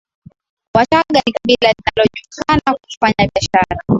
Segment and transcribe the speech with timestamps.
[0.73, 3.81] Wachagga ni kabila linalojulikana kwa kufanya biashara